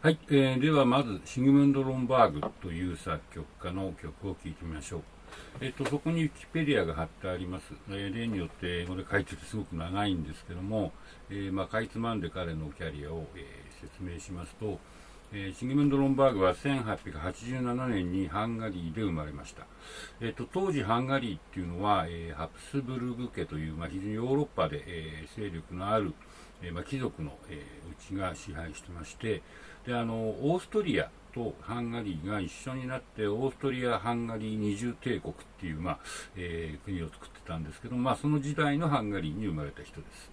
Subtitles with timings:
[0.00, 5.00] はい、えー、ではまずシグムンド・ロンバーグという作曲家の曲を聴いてみましょう。
[5.60, 7.64] えっ、と、そこにウィキペディアが貼ってあります。
[7.90, 10.92] えー、例によってこれ書いててすごく長いんですけども、
[11.30, 13.44] えー、まあ、かいつまんで彼のキャリアを、え
[13.80, 14.78] 説明しますと、
[15.32, 19.66] えシグムンド・ロンバーグは1887年にハンガリーで生まれました。
[20.20, 26.14] えっ、と、当時ハンガリーっていうのは、えハプスブルグ家という、まあ、非常にヨーロッパで、え勢力のある、
[26.62, 29.42] えまあ、貴族の、えうちが支配してまして、
[29.86, 35.98] であのオーストリアとハンガリーが一緒になってオーストリア・ハンガリー二重帝国っていう、まあ
[36.36, 40.30] えー、国を作ってたんですけど、まあ、その時代のハンガリーに生まれた人です。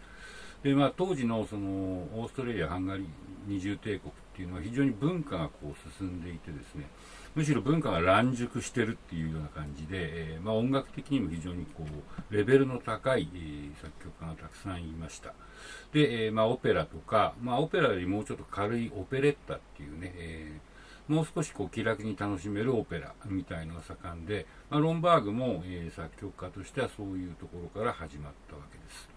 [0.63, 3.05] でまあ、当時のそのオーストラリア・ハンガリー
[3.47, 6.89] 二重帝国っていうのは非常に文化がこう進んでいてですね
[7.35, 15.34] むしろ文化が乱熟してるっていうような感じで、えー、まあ、音楽的にも非常にこうレベルの高い、えー、作曲家がたくさんいました。
[15.91, 20.59] で、えー、まあ、オペラとか、まあ、オペラよりもうちょっと軽いオペレッタっていうね、え
[21.09, 29.14] もう少しこう気楽に楽しめるオペラみたいのが盛んで、まあ、ロンバーグも、え作曲家としてはそういうところから始まったわけです。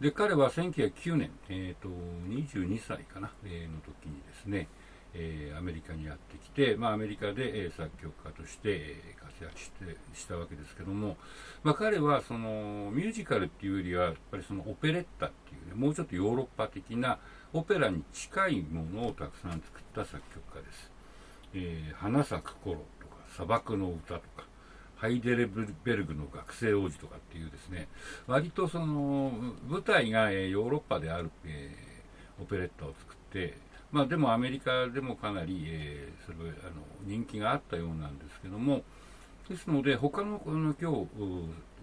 [0.00, 1.88] で彼は1909年、えーと、
[2.28, 4.68] 22歳かな、えの時にですね
[5.14, 11.16] えー、アメリカにやってきて、まあ、アメリカで、えー、作曲家として、えー、活躍してしたわけですけども、
[11.62, 17.18] まあ、彼はそのミュージカルっていうよりはやっぱりそのオペレッタっていうねもうちょっとヨーロッパ的な
[17.52, 20.90] オペラに近いものをたくさん作った作曲家です。
[21.52, 24.44] えー、花咲く頃とか砂漠の歌とか
[25.00, 27.88] ハイデレベルグの学生王子とかっていうですね
[28.26, 29.32] 割とその
[29.68, 33.56] 舞台が、え、ヨーロッパである、えー、オペレッタを作って
[33.92, 38.82] まあ、でもアメリカでもかなり、えー、それあの人気があったようなんですけども
[39.48, 41.08] ですので他のこの今日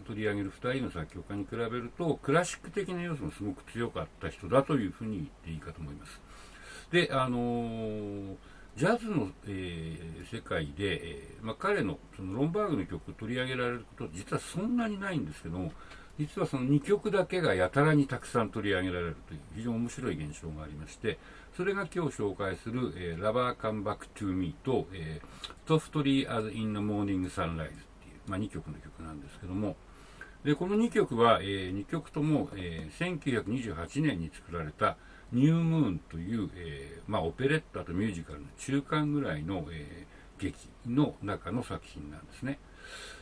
[0.07, 6.21] 取り上げる2人の作曲家に比べるとクラシック的な要素もすごく強かった人だというふうに言っていいかと思います。
[6.91, 8.35] であのー、
[8.77, 15.71] ジャズの、えー、世界で、えー、まあ、彼のそのロンバーグの曲を取り上げられること実はそんなにないんですけども
[16.19, 21.17] 実はその2曲だけがやたらにたくさん取り上げられるという非常に面白い現象がありまして
[21.55, 27.71] それが今日紹介する、えー、Lover Come Back to Me と、えー、Softly as in the Morning Sunrise ってい
[28.27, 29.75] う、まあ、2曲の曲なんですけども、
[30.43, 34.97] でこの2曲は、えー、2曲とも、えー、1928年に作られた
[35.33, 40.55] ニュームーンという、えーまあ、オペレッタとミュージカルの中間ぐらいの、えー、劇
[40.85, 42.59] の中の作品なんですね。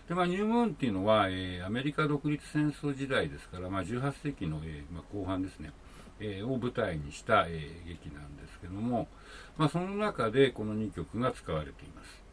[0.07, 5.71] でまあ、ニュームーンっていうのは、えー、アメリカ独立戦争時代ですから、まあ、18世紀の、えまあ、後半ですね。
[6.19, 9.07] え、を舞台にした、え、劇なんですけども、
[9.57, 12.24] まあ、その中でこの2曲が使われています。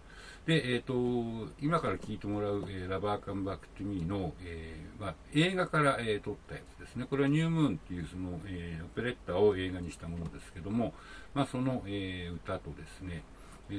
[0.46, 7.06] で、えーと、今から聴いてもらう「えー、 Lover Come Back to Me の」えーまあ、映画から、えー、撮ったやつですね。
[7.08, 10.94] これは「ニュームーン」っていうその、えー、オペレッタを映画にしたものですけども、
[11.34, 13.22] まあ、その、えー、歌とですね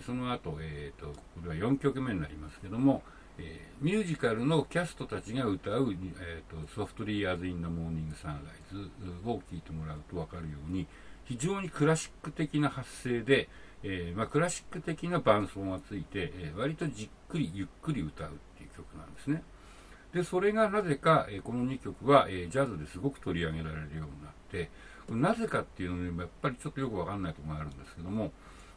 [0.06, 3.04] その後、えーとこれは4曲目になりますけども
[3.38, 8.90] えー、ミュージカルのキャストたちが歌う、えーと、 Softly as in a Morning Sunrise
[9.26, 10.88] を聴いてもらうと分かるように
[11.26, 13.50] 非常にクラシック的な発声で、
[13.84, 19.44] えー、まあ、クラシック的な伴奏がついて、えー、割とじっくりゆっくり歌うっていう曲なんですね。
[20.14, 24.70] でそれがなぜか、えこの2曲は、えジャズですごく取り上げられるようになって
[25.10, 28.32] なぜかっていうのにやっぱりちょっとよく分かんないところがあるんですけども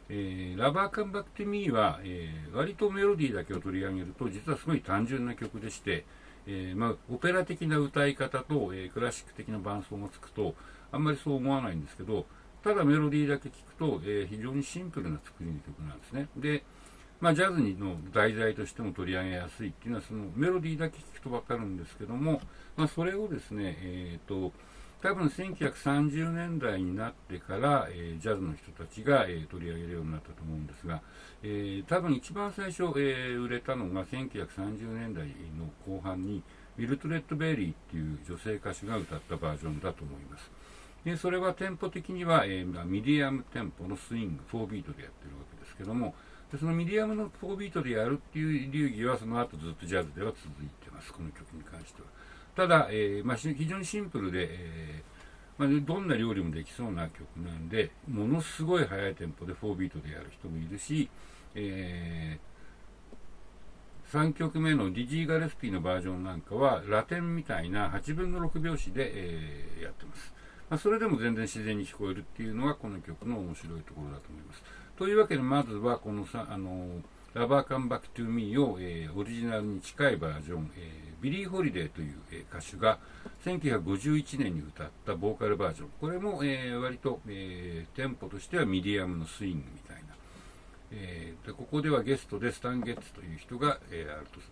[0.09, 6.05] えー、ラバーカンバックティミーは、えー、割とメロディーだけを取り上げると実はすごい単純な曲でして、
[6.45, 10.55] えー、まあ、オペラ的な歌い方と、えクラシック的な伴奏がつくと
[10.91, 12.25] あんまりそう思わないんですけど
[12.67, 16.63] ただメロディーだけ聞くと、え非常にシンプルな作りの曲なんですねで、
[17.21, 22.41] まあ、ジャズの題材としても取り上げやすいっていうのはそのメロディーだけ聞くと分かるんですけども、
[22.75, 24.51] まあ、それをですね、えーと
[24.99, 31.01] 多分1930年代になってから、えー、ジャズの人たちが、えー、取り上げるようになったと思うんですが、
[31.43, 36.41] えー、多分一番最初、え、売れたのが1930年代の後半に
[36.79, 40.49] ウィルトレッド・ベリーっていう女性歌手が歌ったバージョンだと思います。
[41.07, 46.13] でそれはテンポ的には、えー、ミディアムテンポのスイング、4ビートでやってるわけですけども、
[46.51, 52.09] でそのミディアムの4ビートでやるっていう流儀はその後ずっとジャズでは続いてます、この曲に関しては。
[52.57, 55.03] ただ、えーまあ、非常にシンプルで、え
[55.57, 61.09] まあ、どんな料理もできそうな曲なんで、ものすごい速いテンポで4ビートでやる人もいるし、
[61.55, 62.37] え、
[64.11, 70.35] 3曲目のディジー・ガレスピーのバージョンなんかは、ラテンみたいな8分の6拍子で、えー、やってます。
[70.69, 74.61] まあ、それでも全然自然に聞こえるっていうのがこの曲の面白いところだと思います。
[74.97, 77.01] というわけで、まずはこのさ、あの
[77.33, 82.97] Lover Come Back to Me を、えー、オリジナルに近いバージョン、えー、ビリー・ホリデーという、えー、歌手が
[83.45, 85.89] 1951年に歌ったボーカルバージョン。
[86.01, 90.15] これも、えー、割と、えー、テンポとしてはミディアムのスイングみたいな。
[90.89, 94.07] えー、でここではゲストでスタン・ゲッツという人が、え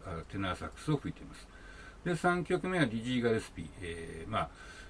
[0.06, 1.48] ー、テナーサックスを吹いています。
[2.04, 3.68] で、3曲目はディジー・ガレスピー。
[3.82, 4.50] えー、まあ、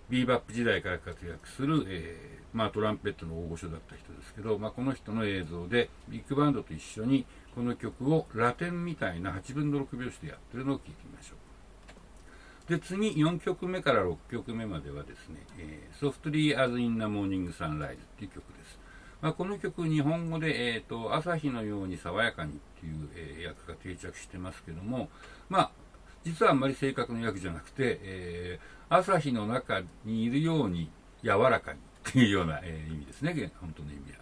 [0.10, 7.26] ビーバップ時代から活躍する、えー、まあ、トランペットの大御所だった人ですけど、まあ、この人の映像でビッグバンドと一緒に
[7.56, 11.46] この曲をラテンみたいな8分の6拍子でやってるのを聴いてみましょう。
[12.70, 18.80] で、次、4曲目から6曲目まではですね、えー、Softly as in the Morning Sunrise っていう曲です。
[19.22, 25.10] まあ、この曲、日本語で、えーと、朝日のように爽やかにっていう、えー、訳が定着してますけども、
[25.50, 25.72] まあ、
[26.26, 30.90] 実はあんまり正確な訳じゃなくて、えー、朝日の中にいるように
[31.24, 31.80] 柔らかに
[32.10, 34.18] っていうような、えー、意味ですね、本当の意味は。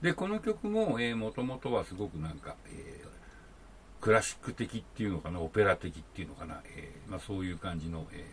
[0.00, 8.24] で、この曲も、えー、もともとはすごくなんか、えー、クラシック的っていうのかな、オペラ的っていうのかな、えー、まあ、そういう感じの、え、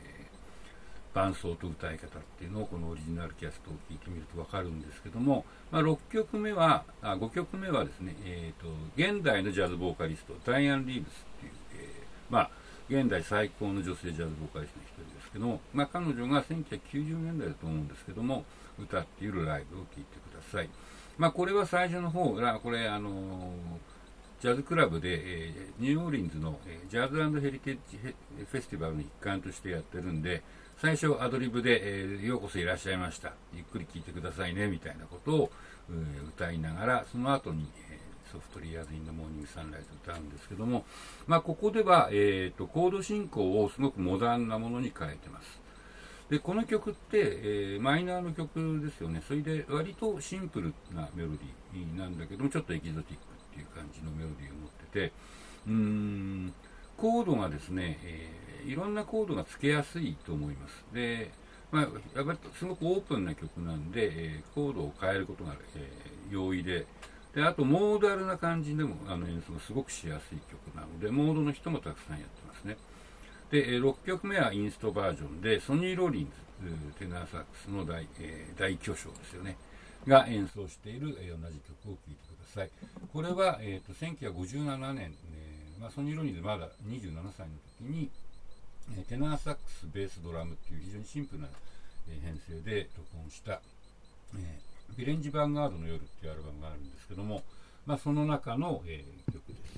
[1.14, 12.52] 伴奏と歌い方っていうのをこのオリジナルキャストを聴いてみるとわかるんですけども、まあ、6曲目は、あ5曲目はですね、えーと、現代のジャズボーカリスト、ダイアン・リーブスっていう、えー、まあ、
[12.92, 18.44] 現代最高の女性ジャズボーカリストの一人ですけども、まあ、彼女が1990年代だと思うんですけども、
[18.78, 20.70] 歌っているライブを聴いてください。
[21.18, 23.54] まあ、これは最初の方が、これ、あの
[24.42, 30.42] ジャズクラブで、えー、ニューオーリンズの、え、ジャズヘリテージフェスティバルの一環としてやってるんで、
[30.82, 33.34] 最初アドリブで、えー、ようこそいらっしゃいました。
[33.54, 35.52] ゆっくり聴いてくださいね、みたいなことを、
[35.92, 38.01] えー、歌いながら、その後に、えー、
[38.32, 40.86] Softly as in the Morning Sunrise 歌うんですけども、
[41.28, 45.62] まあ、ここでは、えーと、コード進行をすごくモダンなものに変えてます。
[46.30, 55.12] でこの曲って、えー、マイナーの曲ですよね、それで割とシンプルなメロディーなんだけども、ちょっとエキゾティックっていう感じのメロディーを持ってて、
[55.68, 56.54] うーん、
[56.96, 60.86] コードがですね、えー、いろんなコードがつけやすいと思います。
[60.94, 61.32] で
[61.72, 61.82] まあ、
[62.16, 66.86] やっぱりすごくオープンな曲なんで、えー、コードを変えることが、えー、容易で、
[67.34, 72.78] であとモーダルな感じでもあの演奏がすごくしやすい曲なので、モードの人もたくさんやってますね。
[73.52, 79.58] で、6曲目はインストバージョンで、ソニー・ローリンズ、テナーサックスの大,、えー、大巨匠ですよね、
[80.08, 82.70] が演奏している、えー、同じ曲を聴いてください。
[83.12, 88.10] これは、えーと、1957年、えーまあ、ソニー・ローリンズまだ27歳の時に、
[88.98, 91.48] え、テナーサックス、ベース、ドラムっていう非常にシンプルな、
[92.10, 93.62] え、編成で録音した、
[94.36, 97.44] えー、ビレンジ・ヴァンガードの夜っていうアルバムがあるんですけども、
[97.86, 99.72] まあ、その中の、えー、曲です。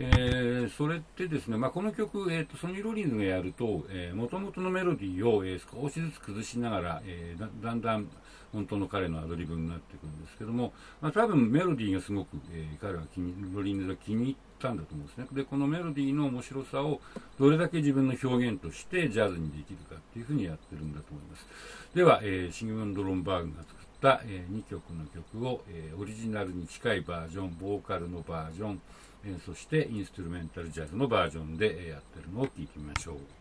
[0.00, 8.08] えー、それってですね、まあ、この曲、えーと、ソニー・ロリンズがやると、えー、元々のメロディーを、えー、少しずつ崩しながら、えー、だだんだん
[8.52, 15.26] 本当の彼のアドリブになっていくんですけども、まあ、多分メロディーがすごく、えー、彼は気にロリンズが気に入ったんだと思うんですね。
[15.32, 17.00] で、このメロディーの面白さを
[17.38, 21.46] どれだけ自分の表現としてジャズにできるかっていうふうにやってるんだと思います。
[21.94, 28.80] では、えー、シグムンド・ロンバーグが作った、えー、2曲の曲を、えー、オリジナルに近いバージョン、ボーカルのバージョン、
[29.24, 33.37] えそしてインストゥルメンタルジャズのバージョンでえやってるのを聴いてみましょう。